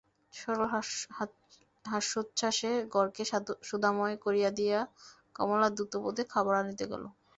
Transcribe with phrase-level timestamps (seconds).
[0.33, 0.63] সরল
[1.85, 3.23] হাস্যোচ্ছ্বাসে ঘরকে
[3.69, 4.79] সুধাময় করিয়া দিয়া
[5.35, 7.03] কমলা দ্রুতপদে খাবার আনিতে গেল।